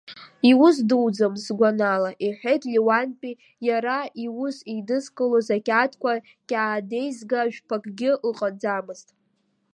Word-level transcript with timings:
Иус 0.49 0.77
дуӡам, 0.89 1.33
сгәанала,— 1.43 2.11
иҳәеит 2.25 2.63
Леуанти, 2.71 3.33
иара 3.67 3.97
иус 4.23 4.57
еидызкылоз 4.71 5.47
ақьаадқәа 5.57 6.11
қьаадеизга 6.49 7.41
жәпакгьы 7.53 8.11
ыҟаӡамызт. 8.29 9.07